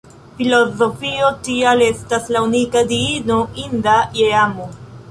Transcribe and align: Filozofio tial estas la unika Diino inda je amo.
Filozofio 0.37 1.27
tial 1.49 1.85
estas 1.89 2.33
la 2.37 2.43
unika 2.49 2.85
Diino 2.95 3.39
inda 3.69 4.01
je 4.19 4.35
amo. 4.51 4.73